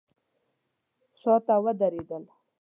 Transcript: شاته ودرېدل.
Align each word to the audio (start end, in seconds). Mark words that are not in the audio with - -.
شاته 1.19 1.55
ودرېدل. 1.63 2.23